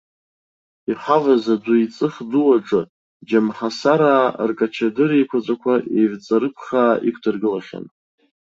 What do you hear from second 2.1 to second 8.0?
ду аҿы џьамҳасараа ркачадыр еиқәаҵәақәа еивҵарыԥхаа иқәдыргылахьан.